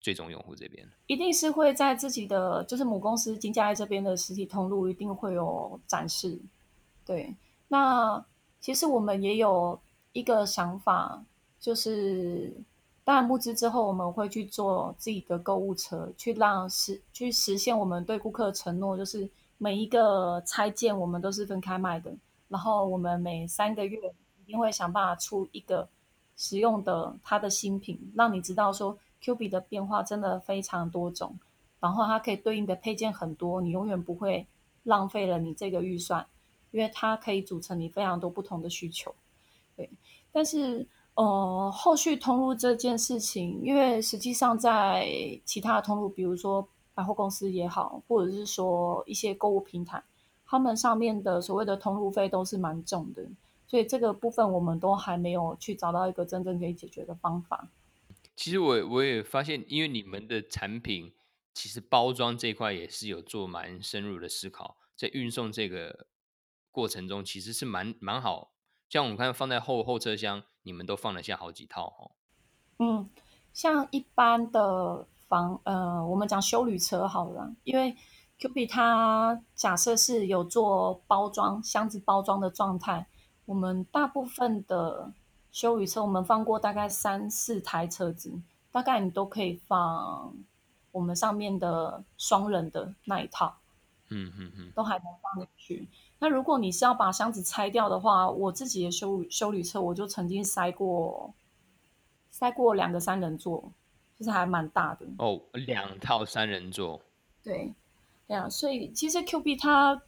[0.00, 6.38] 最终用户这边一定是会在自己的就是母公司金嘉义这边的实体通路一定会有展示。
[7.04, 7.34] 对，
[7.66, 8.24] 那
[8.60, 9.78] 其实我们也有
[10.12, 11.20] 一个想法，
[11.58, 12.54] 就是
[13.02, 22.14] 当然募资之后，我们会去做自己的购物车，去让实去实现我们对顾客承诺，就是每一个拆件我们都是分开卖的，
[22.48, 23.98] 然后我们每三个月
[24.40, 25.88] 一定会想办法出一个
[26.36, 28.96] 实用的它的新品，让你知道说。
[29.20, 31.38] Q 币的变化真的非常多种，
[31.80, 34.46] 然后它可以对应的配件很多，你永远不会
[34.84, 36.26] 浪费了你这个预算，
[36.70, 39.14] 因为它可以组成你非常多不同的需求。
[39.76, 39.90] 对，
[40.32, 45.06] 但是呃，后续通路这件事情，因为实际上在
[45.44, 50.02] 其他的通路，比如说百货公司也好，或者是说一些购物平台，
[50.46, 53.24] 他们上面的所谓的通路费都是蛮重的，
[53.66, 57.68] 所以这个部分我们都还没有去找到一个真正可以解决的方法。
[58.38, 61.12] 其实我我也发现，因为你们的产品
[61.52, 66.06] 其实包装这块也是有做蛮深入的思考，在运送这个
[66.70, 68.52] 过程中其实是蛮蛮好。
[68.88, 72.12] 像我们看放在后后车厢，你们都放得下好几套哦。
[72.78, 73.10] 嗯，
[73.52, 77.96] 像一般的房呃，我们讲休旅车好了，因为
[78.38, 83.08] QB 它假设是有做包装箱子包装的状态，
[83.46, 85.12] 我们大部分的。
[85.50, 88.32] 休旅车我们放过大概三四台车子，
[88.70, 90.34] 大概你都可以放
[90.92, 93.56] 我们上面的双人的那一套，
[94.10, 95.88] 嗯嗯嗯，都还能放进去。
[96.18, 101.32] 那如果你是要把箱子拆掉的话，我自己的修修旅车我就曾经塞过，
[102.30, 103.72] 塞过两个三人座，
[104.16, 107.00] 就是还蛮大的哦，两套三人座，
[107.42, 107.74] 对，
[108.26, 110.00] 对啊，所以其实 QB 它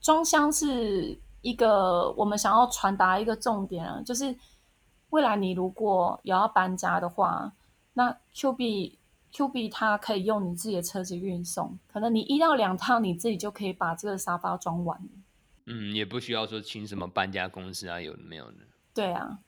[0.00, 4.34] 装箱是一个我们想要传达一个重点啊，就是。
[5.10, 7.52] 未来你如果有要搬家的话，
[7.94, 8.96] 那 QB
[9.32, 15.00] QB 它可以用你自己的车子运送，可能你一到两趟你自己就可以把这个沙发装完。
[15.66, 18.58] 嗯，也不需要说请什么搬家公司啊，有的没有呢。
[18.94, 19.38] 对啊。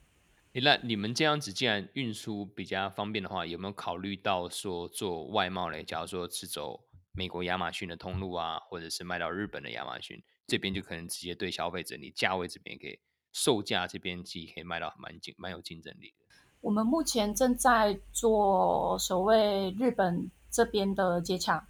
[0.53, 5.85] 那你们这样子既然运输比较方便的话，有没有考虑到说做外贸嘞？
[5.85, 6.81] 假如说是走
[7.13, 12.99] 美国亚马逊的通路啊，或者是卖到日本的亚马逊这边，就可能直接对消费者，你价位这边可以。
[13.33, 16.37] 售价这边其实可以卖到蛮竞蛮有竞争力的。
[16.61, 21.67] 我们目前正在做所谓日本这边的接洽，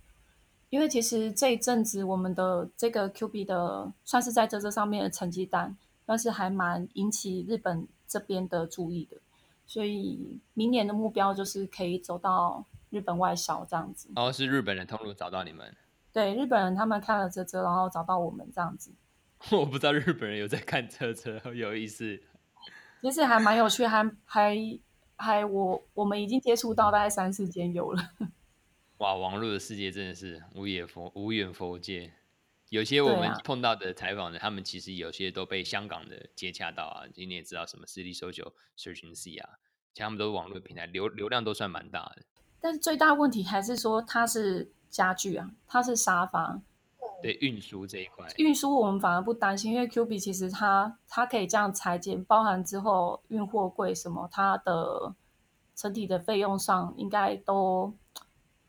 [0.69, 9.19] 因为其实这一阵子我们的这个 QB 的算是在这这上面的成绩单，但是还蛮引起日本这边的注意的，
[9.67, 14.09] 所以明年的目标就是可以走到日本外销这样子。
[14.17, 15.73] 哦，是日本人通路找到你们？
[16.13, 18.91] 对，日本人他们看了这这，然后找到我们这样子。
[19.51, 22.21] 我不知道日本人有在看车车，有意思。
[23.01, 24.57] 其实还蛮有趣，还还
[25.17, 28.03] 还我我们已经接触到大概三四间有了。
[28.99, 32.13] 哇，网络的世界真的是无远佛无远佛界。
[32.69, 37.09] 有些我们碰到的采访的，他们其实有些都被香港的接洽到啊。
[37.13, 39.59] 今天也知道什么 City Social、Search and See 啊，
[39.95, 42.23] 其实他们都是网络平台，流流量都算蛮大的。
[42.61, 46.61] 但是最大问题还是说它是家具啊，它是沙发。
[47.23, 55.15] 对运输这一块，运输我们反而不担心，因为 QB 其实它它可以这样裁剪，包含之后运货柜什么，它的
[55.75, 57.95] 整体的费用上应该都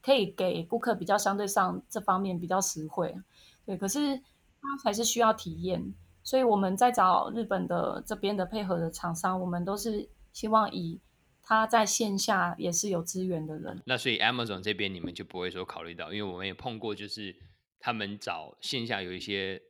[0.01, 3.15] 可以给顾客比较相对上这方面比较实惠。
[3.65, 10.99] 对，可是它还是需要体验，所以我们在找日本的这边的配合的厂商，我们都是希望以
[11.41, 13.81] 他在线下也是有资源的人。
[13.85, 17.33] 那所以 Amazon 这边你们就不会说考虑到，因为我们也碰过就是。
[17.81, 19.61] 他们找线下有一些，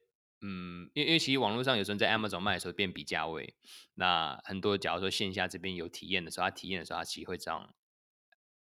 [0.42, 3.56] 嗯，因为因为其实网络上有时候在 Amazon 卖的时候变比价位，
[3.96, 7.74] 那很多假如说线下这边有体验的时候，他体验的时候他其实会这样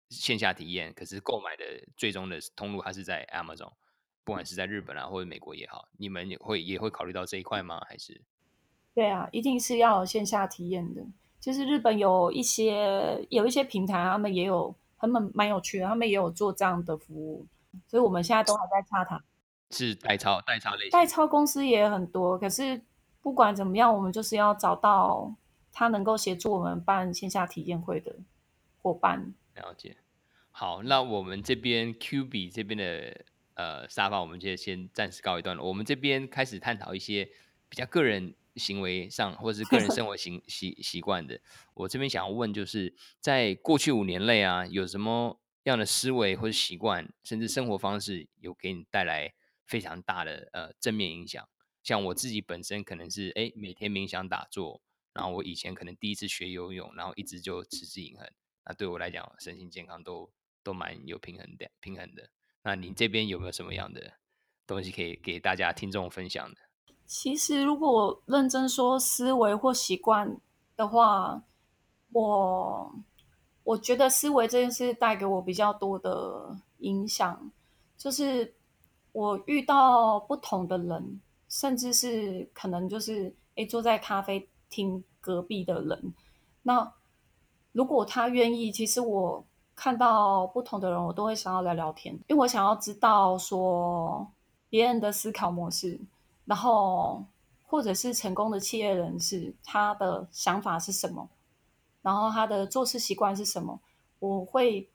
[0.09, 3.73] 线下体验，可是购买的最终的通路还是在 Amazon，
[4.23, 7.81] 不管是在日本啊或者美国也好，你们也会也会考虑到这一块吗？
[7.87, 8.21] 还是？
[8.93, 11.05] 对啊，一定是要线下体验的。
[11.37, 17.45] 就是日本有一些有一些平台，他们也有，他们蛮有趣的，他们也有做这样的服务，
[17.87, 19.21] 所以我们现在都还在洽谈。
[19.71, 22.81] 是代抄代抄类型，代抄公司也很多，可是
[23.21, 25.35] 不管怎么样，我们就是要找到
[25.71, 28.15] 他能够协助我们办线下体验会的
[28.81, 29.33] 伙伴。
[29.55, 29.97] 了解。
[30.51, 33.25] 好，那我们这边 QB 这边的
[33.55, 35.67] 呃沙发，我们就先暂时告一段落。
[35.67, 37.27] 我们这边开始探讨一些
[37.67, 41.37] 比较个人行为上或者是个人生 活习习习惯的。
[41.73, 49.33] 我这边想要问，就是在过去五年内啊，有什么样的思维或者习惯，甚至生活方式，有给你带来
[49.65, 51.47] 非常大的呃正面影响，
[51.83, 54.81] 像我自己本身可能是哎每天冥想打坐，
[55.13, 58.29] 然后我以前可能第一次学游泳，然后一直就持之以恒，
[58.65, 60.31] 那对我来讲身心健康都
[60.63, 62.29] 都蛮有平衡的平衡的。
[62.61, 64.13] 那你这边有没有什么样的
[64.67, 66.57] 东西可以给大家听众分享的？
[67.05, 70.39] 其实如果认真说思维或习惯
[70.75, 71.43] 的话，
[72.11, 72.95] 我
[73.63, 77.51] 我觉得思维这件事带给我比较多的影响，
[77.97, 78.53] 就是。
[79.15, 86.13] 我遇到不同的人，甚至是可能就是诶坐在咖啡厅隔壁的人。
[86.63, 86.93] 那
[87.71, 94.29] 如果他愿意，其实我看到不同的人，我都会想要聊聊天，因为我想要知道说
[94.69, 95.97] 别人的思考模式，
[96.43, 97.23] 然后
[97.63, 101.29] 或者是成功的企业人士他的想法是什么，
[102.01, 103.79] 然后他的做事习惯是什么，
[104.19, 104.89] 我会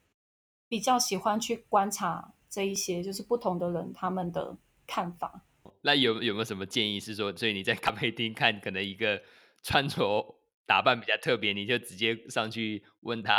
[0.68, 2.34] 比较喜欢去观察。
[2.50, 5.44] 这一些就是不同的人他们的看法。
[5.82, 9.22] 那有有没有什么建议是说，所以你在咖啡厅看，可能一个
[9.62, 13.38] 穿着打扮比较特别，你就直接上去问他，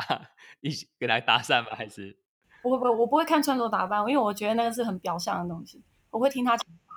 [0.62, 1.76] 一起跟他搭讪吗？
[1.76, 2.18] 还是？
[2.64, 5.84] 不不不，我不会看穿着打扮，因为我觉得那个是很表象的东西。
[6.10, 6.96] 我会听他讲话。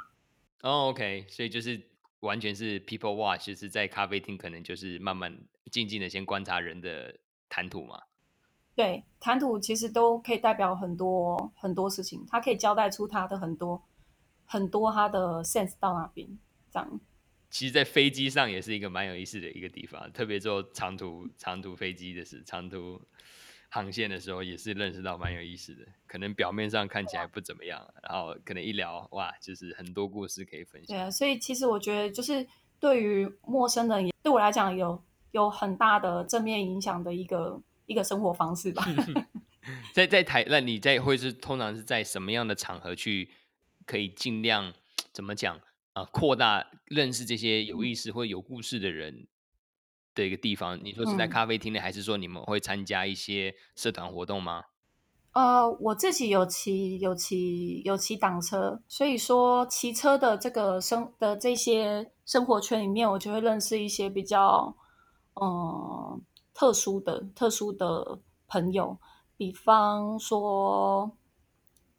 [0.63, 5.39] 哦，oh，OK，所以就是完全是 people watch，就是在咖啡厅可能就是慢慢
[5.71, 8.03] 静静的先观察人的谈吐嘛。
[8.75, 13.81] 对，谈吐其实都可以代表很多很多事情，他可以交代出他的很多
[14.45, 16.29] 很多他的 sense 到哪边，
[16.73, 17.01] 这样。
[17.51, 23.01] 其实，在飞机上也是一个蛮有意思的一个地方，特别坐长途长途飞机的是，长途
[23.69, 25.87] 航线的时候，也是认识到蛮有意思的。
[26.09, 30.97] 可能表面上看起来不怎么样，然后可能一聊，哇，就是很多故事可以分享。
[30.97, 32.45] 对啊，所以其实我觉得，就是
[32.81, 37.63] 对于陌生人，也对我来讲有有很大的正面影响的一个。
[37.87, 38.87] 一个生活方式吧
[39.95, 43.31] 在在台，那你在会是通常是在什么样的场合去
[43.87, 44.75] 可以尽量
[45.13, 45.57] 怎么讲
[45.95, 46.03] 啊？
[46.03, 49.27] 呃、扩大认识这些有意思或有故事的人
[50.15, 50.79] 的一个地方。
[50.85, 54.65] 你说是在咖啡厅内，嗯、还是说你们会参加一些社团活动吗？
[55.33, 64.77] 呃，我自己有骑有骑有骑挡车，所以说骑车的这个生的这些生活圈里面，我就会认识一些比较
[65.41, 65.47] 嗯。
[65.49, 66.21] 呃
[66.55, 68.97] 特殊的、特殊的朋友，
[69.37, 71.17] 比方说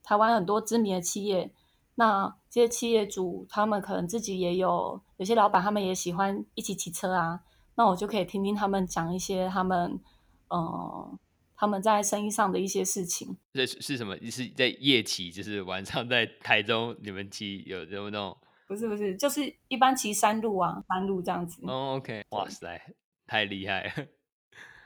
[0.01, 1.53] 台湾很多知名的企业，
[1.95, 7.41] 那这些企业主他们可能自己也有，有些老板他们也喜欢一起骑车啊，
[7.75, 9.99] 那我就可以听听他们讲一些他们，
[10.47, 11.19] 呃，
[11.57, 13.37] 他们在生意上的一些事情。
[13.53, 14.17] 这是什么？
[14.31, 18.37] 是在夜骑，就是晚上在台中你们骑有有那种？
[18.67, 21.61] 不是不是，就是一般骑山路啊，山路这样子。
[21.67, 22.81] 哦，OK，哇塞，
[23.27, 24.07] 太厉害了。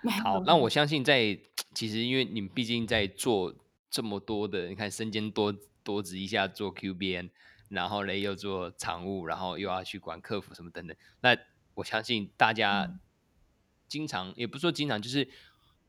[0.23, 1.37] 好，那我相信在
[1.73, 3.53] 其实因为你们毕竟在做
[3.89, 7.29] 这么多的，你看身兼多多职，一下做 QBN，
[7.67, 10.95] 然后嘞又做常务，然后又要去管客服什么等等。
[11.21, 11.37] 那
[11.73, 12.99] 我相信大家
[13.89, 15.27] 经常、嗯、也不说经常，就是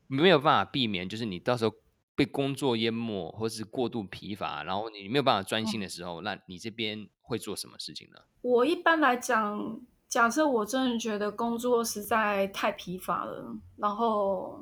[0.09, 1.73] 没有办法避免，就是你到时候
[2.17, 8.17] 被工作淹没，或是过度疲乏，然后你没有办法专心的时候，嗯、那你这边会做什么事情呢？
[8.43, 9.81] 我一般来讲。
[10.11, 14.61] 假设我真的觉得工作实在太疲乏了，然后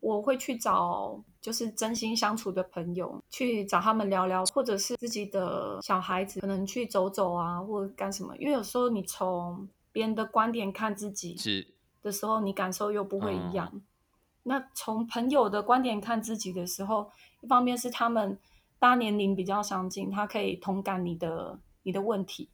[0.00, 8.34] 我会去找就是真心相处的朋友，去找他们聊聊，或者是自己的小孩子，可能去走走啊，或者干什么。
[8.38, 11.36] 因为有时候你从别人的观点看自己
[12.02, 13.82] 的时候，你感受又不会一样。
[14.44, 17.10] 那从朋友的观点看自己的时候，
[17.42, 18.38] 一方面是他们
[18.78, 22.48] 大年龄比较相近，他可以同感你的你的问题。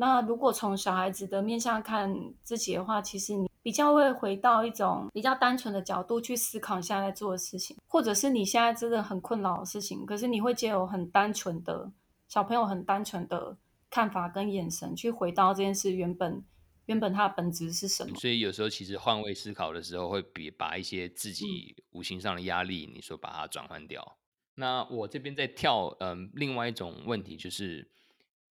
[0.00, 11.90] 那如果从小孩子的面向看自己的话，其实你比较会回到一种比较单纯的角度去思考你现在在做的事情，或者是你现在真的很困扰的事情，可是你会借由很单纯的
[12.28, 13.56] 小朋友很单纯的
[13.90, 16.44] 看法跟眼神去回到这件事原本
[16.86, 18.14] 原本它的本质是什么。
[18.14, 24.16] 所以有时候其实换位思考的时候，会比把一些自己无形上的压力，嗯、你说把它转换掉。
[24.54, 27.90] 那我这边在跳，嗯，另外一种问题就是。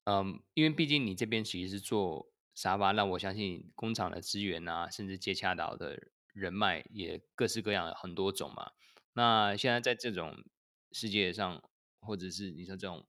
[0.06, 8.72] 嗯，因为毕竟你这边其实是做沙发，那我相信工厂的资源啊，甚至接洽到的人脉也各式各样很多种嘛。
[9.14, 10.43] 那现在在这种
[10.91, 11.62] 世界上，
[11.99, 13.06] 或者是你说这种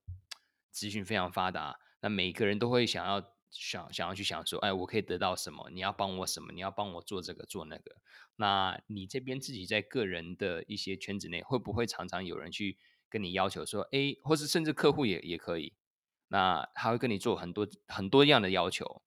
[0.71, 5.69] 资讯非常发达，那每个人都会想要想想要去想说，哎，我可以得到什么？
[5.69, 6.51] 你要帮我什么？
[6.51, 7.97] 你要帮我做这个做那个？
[8.37, 12.77] 那你这边自己在个人的一些圈子内，会不会常常有人去
[13.07, 15.73] 跟你要求说，哎，或是甚至客户也也可以？
[16.29, 19.01] 那他会跟你做很多很多样的要求，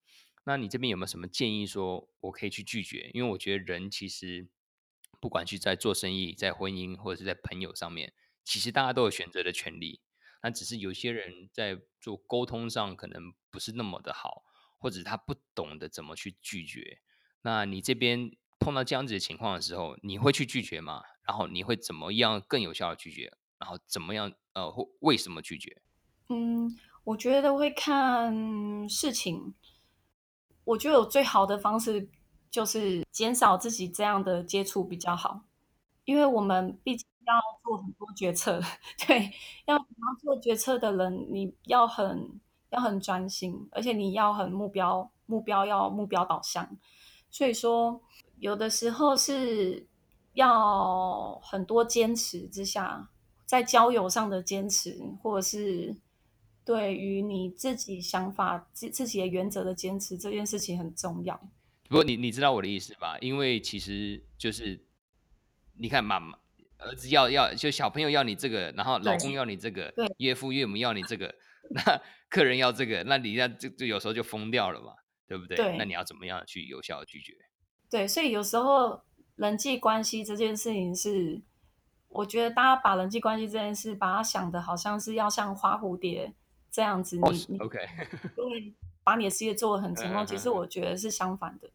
[0.45, 3.11] 那你这边有没有什么建议，说我可以去拒绝？
[3.13, 4.49] 因为我觉得人其实
[5.21, 10.01] 不管是在做生意、在婚姻或者是在朋友上面，其实大家都有选择的权利。
[10.43, 14.43] 那只是有些人在做沟通上可能不是那么的好，
[14.79, 17.03] 或者他不懂得怎么去拒绝。
[17.43, 21.03] 那你这边碰到这样子的情况的时候，你会去拒绝吗？
[21.27, 23.37] 然后你会怎么样更有效的拒绝？
[23.59, 25.83] 然后怎么样呃，为什么拒绝？
[26.31, 26.75] 嗯。
[27.11, 29.53] 我觉得会看事情。
[30.63, 32.09] 我觉得有最好的方式
[32.51, 35.41] 就是减少自己这样的接触比较好，
[36.05, 37.35] 因为我们毕竟要
[37.65, 38.61] 做很多决策，
[39.07, 39.33] 对，
[39.67, 39.83] 要要
[40.21, 42.41] 做决策的人，你要很
[42.71, 46.77] 要很专心，而且你要很目标目标要目标导向。
[47.29, 48.01] 所以说，
[48.39, 49.89] 有的时候是
[50.35, 53.09] 要很多坚持之下，
[53.45, 55.97] 在交友上的坚持，或者是。
[56.71, 61.37] 对于你自己想法、自自己的原则的坚持，这件事情很重要。
[61.89, 63.19] 不过你你知道我的意思吧？
[63.21, 64.81] 因为其实就是
[65.77, 66.39] 你看，妈妈
[66.79, 71.35] 儿子要要，就小朋友要你这个，然后老公要你这个，岳父岳母要你这个，
[71.75, 74.93] 那客人要这个，那你那就就有时候就疯掉了嘛，
[75.27, 75.57] 对不对？
[75.57, 75.77] 对。
[75.77, 77.33] 那你要怎么样去有效的拒绝？
[77.91, 79.03] 对，所以有时候
[79.35, 81.43] 人际关系这件事情是，
[82.11, 86.33] 我觉得大家把人际关系这件事，把它想的好像是要像花蝴蝶。
[86.71, 87.79] 这样子你，OK，
[89.03, 91.71] 把你的事业做得很成功，其实我觉得是相反的。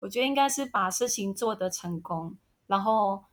[0.00, 3.24] 我觉得应该是把事情做得成功，然后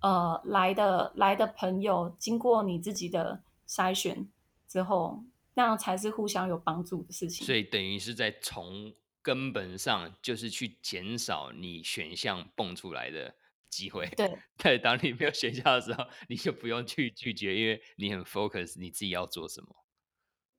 [0.00, 4.28] 呃来的来的朋友经过你自己的筛选
[4.68, 5.24] 之后，
[5.54, 7.44] 那样才是互相有帮助的事情。
[7.44, 13.34] 所以等于是在从根本上就是去减少你选项蹦出来的
[13.68, 14.06] 机会。
[14.16, 19.81] 对， 对，当你没有选项的时候，你就不用去拒绝，因为你很 focus 你自己要做什么。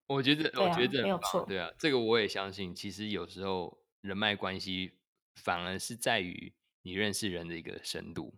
[0.08, 1.46] 我觉得，我觉得没有错。
[1.46, 2.76] 对啊，这个我也相信。
[2.76, 4.94] 其实有时候人脉关系
[5.36, 8.36] 反而是在于你认识人的一个深度，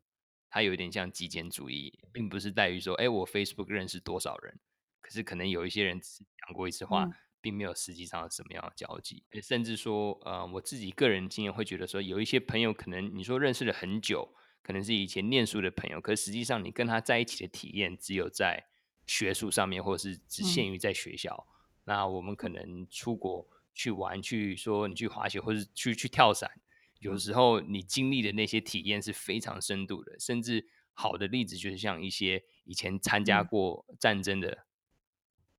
[0.49, 4.59] 它有一点像极简主义，并不是在于说，哎，我 Facebook 认识多少人。
[5.01, 9.23] 可是可能有一些人只讲过一次话，嗯、并没有实际上什么样的交集。
[9.41, 18.65] 甚至说，呃，我自己个人经验会觉得说，有一些朋友可能你说认识了很久，可能是以前念书的朋友，可是实际上你跟他在一起的体验只有在
[19.05, 21.47] 学术上面，或者是只限于在学校。
[21.49, 21.54] 嗯
[21.85, 26.51] 那我们可能出国去玩，去说你去滑雪，或者去去跳伞，
[26.99, 34.65] 有时候你经历的那些体验是非常深度的，甚至好的例子就是像一些以前参加过战争的、嗯、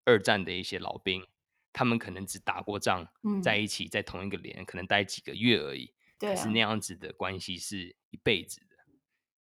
[0.05, 1.27] 二战的一些老兵，
[1.73, 3.09] 他们可能只打过仗，
[3.43, 8.77] 在一起在同一个连，可能待几个月而已，对、啊，可是那样子的关系是一辈子的。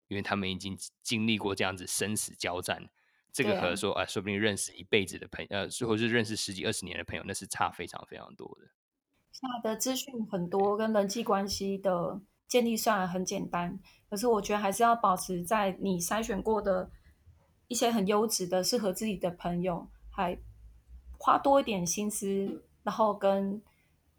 [0.08, 2.90] 因为他们已经经历过这样子生死交战。
[3.34, 8.68] 这个和说啊，啊，说不定认识一辈子的朋友，呃，或是认识十几二十年的朋友，那是差非常非常多的。
[9.32, 13.76] 现在的资讯很多，跟人际关系的建立虽然很简单，
[14.08, 16.88] 可是我觉得还是要保持在你筛选过的
[17.66, 20.38] 一些很优质的、适合自己的朋友，还
[21.18, 23.60] 花多一点心思，然后跟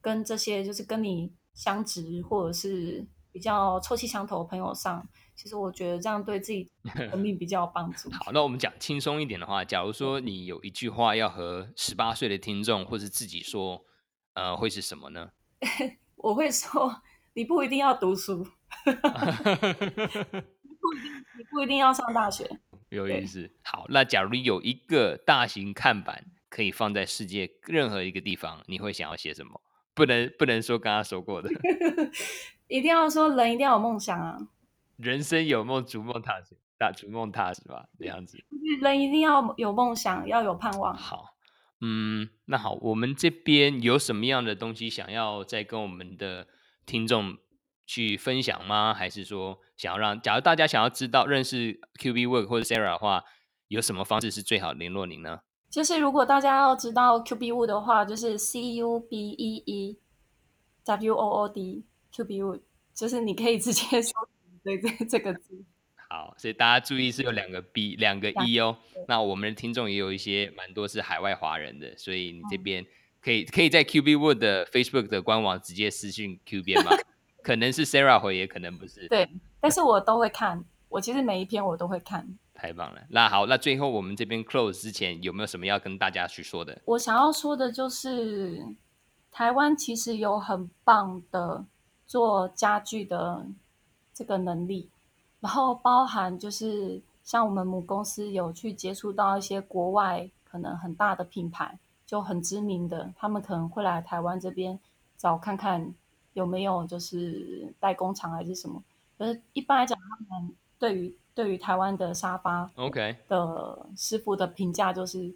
[0.02, 5.08] 跟这些就是跟你相直或者是比较臭气相投的朋友上。
[5.36, 6.70] 其实我觉得这样对自己
[7.12, 8.10] 生命比较有帮助。
[8.12, 13.86] 好，那我们讲轻松一点的话，假如说你有一句话要和十八岁的听众或是自己说，
[14.34, 15.32] 呃，会是什么呢？
[16.16, 17.02] 我会说，
[17.34, 18.48] 你不一定要读书，
[18.86, 18.94] 你
[20.80, 22.50] 不一定，你不一定要上大学。
[22.90, 23.52] 有意思。
[23.64, 29.62] 好，那假如有一个大型看板可以放在世界任何一个地方，你会想要写什么？
[29.94, 31.50] 不能不能说刚刚说过的，
[32.68, 34.38] 一定要说人一定要有梦想啊。
[34.98, 38.44] 人生有梦，逐梦踏实，大逐梦踏实吧，这样子。
[38.82, 40.96] 人一定要有梦想，要有盼望。
[40.96, 41.36] 好，
[41.82, 46.48] 嗯，那好，我们这边有什么样的东西想要再跟我们的
[46.86, 47.38] 听众
[47.86, 48.94] 去分享吗？
[48.94, 53.24] 还是说想要让，假如大家想要知道认识 QB Work 或者 Sarah 的话，
[53.68, 55.42] 有什么方式是最好联络您呢？
[55.70, 60.00] 就是如果大家要知道 QB Wood 的话，就是 C U B E E
[60.86, 62.62] W O O D QB Wood，
[62.94, 64.14] 就是你可以直接 搜。
[64.66, 65.64] 对这这个字，
[66.10, 68.76] 好，所以大家注意是有两个 B 两个 E 哦。
[69.08, 72.84] 那我们的听众也有一些蛮多是海外华人的，所以你这边
[73.22, 76.92] 可以可以在 QB Wood 的 Facebook 的官网直接私信 Q 编吗？
[77.44, 79.08] 可能是 Sarah 回，也可能不是。
[79.08, 79.30] 对，
[79.62, 82.28] 但是我都会看，我其实每一篇我都会看。
[82.56, 86.82] 太棒了，那好，那最后我们这边 close 之前有没有什么要跟大家去说的？
[86.86, 88.66] 我想要说的就是，
[89.30, 91.66] 台湾其实有很棒的
[92.08, 93.46] 做家具的。
[94.16, 94.90] 这个能力，
[95.42, 104.80] 然后包含就是像我们母公司有去接触到一些国外可能很大的品牌，就很知名的，他们可能会来台湾这边
[105.18, 105.94] 找看看
[106.32, 108.82] 有没有就是代工厂还是什么。
[109.18, 115.36] 可是一般来讲，他们对于对于台湾的沙发，OK 的师傅的评价就是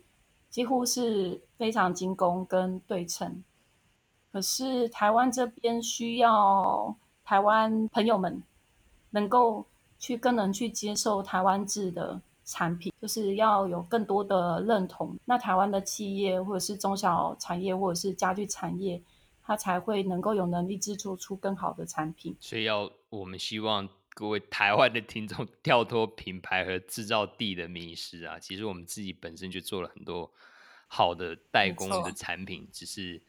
[0.49, 3.43] 几乎是非常精工跟对称。
[4.32, 8.41] 可是台湾这边需要台湾朋友们。
[9.12, 9.66] 能够
[9.97, 15.18] 去更能去接受台湾制的产品，就是要有更多的认同。
[15.26, 19.01] 那台湾的企业或者是中小产业或者是家具产业，
[19.43, 22.36] 它才会能够有能力制作出更好的产品。
[22.39, 28.39] 所以要我们希望各位台湾的听众跳脱品牌和制造地的迷失啊！
[28.39, 30.32] 其实我们自己本身就做了很多
[30.88, 33.22] 好的代工的产品，只是。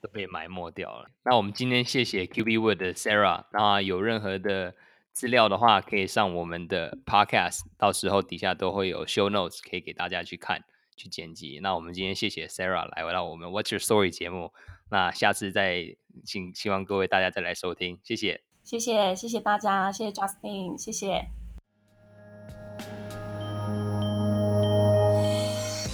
[0.00, 1.08] 都被埋没掉了。
[1.24, 3.46] 那我们今天谢谢 QB Wood 的 Sarah。
[3.52, 4.74] 那有任何的
[5.14, 10.64] 资料的话，可以上我们的 Podcast，到时候底下都会有 Show Notes 可以给大家去看、
[10.96, 11.60] 去剪辑。
[11.62, 14.52] 那我们今天谢谢 Sarah 来到我们 What's Your Story 节目。
[14.90, 21.26] 那下次再请希望各位大家再来收听，谢谢，谢谢，谢谢大家，谢谢 Justin，谢谢。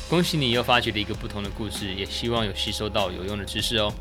[0.08, 3.92] 恭喜你又发掘了一个不同的故事，也希望有吸收到有用的知识哦。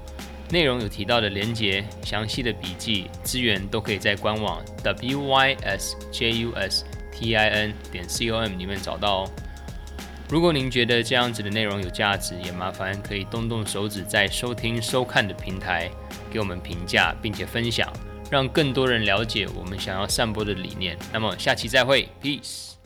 [0.51, 6.51] 内容有提到的连接、详细的笔记、资源都可以在官网 wysjustin
[7.91, 9.29] 点 com 里面找到哦。
[10.27, 15.89] 如果您觉得这样子的内容有价值，也麻烦可以动动手指在收听收看的平台
[16.31, 17.91] 给我们评价，并且分享，
[18.31, 20.97] 让更多人了解我们想要散播的理念。
[21.11, 22.78] 那么下期再会，Peace。